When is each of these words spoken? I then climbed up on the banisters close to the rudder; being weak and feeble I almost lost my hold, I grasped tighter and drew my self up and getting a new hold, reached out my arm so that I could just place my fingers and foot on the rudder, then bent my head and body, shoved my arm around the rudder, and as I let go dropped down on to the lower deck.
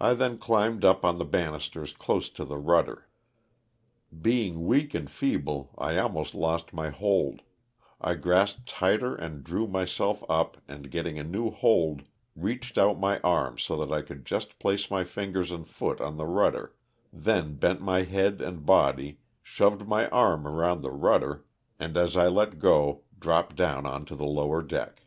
I 0.00 0.14
then 0.14 0.38
climbed 0.38 0.84
up 0.84 1.04
on 1.04 1.18
the 1.18 1.24
banisters 1.24 1.92
close 1.92 2.30
to 2.30 2.44
the 2.44 2.58
rudder; 2.58 3.06
being 4.20 4.66
weak 4.66 4.92
and 4.92 5.08
feeble 5.08 5.70
I 5.78 5.98
almost 5.98 6.34
lost 6.34 6.72
my 6.72 6.90
hold, 6.90 7.42
I 8.00 8.14
grasped 8.14 8.68
tighter 8.68 9.14
and 9.14 9.44
drew 9.44 9.68
my 9.68 9.84
self 9.84 10.24
up 10.28 10.56
and 10.66 10.90
getting 10.90 11.16
a 11.16 11.22
new 11.22 11.52
hold, 11.52 12.02
reached 12.34 12.76
out 12.76 12.98
my 12.98 13.20
arm 13.20 13.56
so 13.56 13.76
that 13.84 13.94
I 13.94 14.02
could 14.02 14.24
just 14.26 14.58
place 14.58 14.90
my 14.90 15.04
fingers 15.04 15.52
and 15.52 15.64
foot 15.64 16.00
on 16.00 16.16
the 16.16 16.26
rudder, 16.26 16.74
then 17.12 17.54
bent 17.54 17.80
my 17.80 18.02
head 18.02 18.40
and 18.42 18.66
body, 18.66 19.20
shoved 19.44 19.86
my 19.86 20.08
arm 20.08 20.48
around 20.48 20.80
the 20.82 20.90
rudder, 20.90 21.44
and 21.78 21.96
as 21.96 22.16
I 22.16 22.26
let 22.26 22.58
go 22.58 23.04
dropped 23.16 23.54
down 23.54 23.86
on 23.86 24.06
to 24.06 24.16
the 24.16 24.24
lower 24.26 24.60
deck. 24.60 25.02